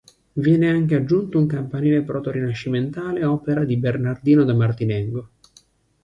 [0.33, 5.29] Viene anche aggiunto un campanile proto-rinascimentale, opera di Bernardino da Martinengo.